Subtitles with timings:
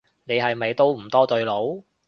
[0.23, 1.85] 你係咪都唔多對路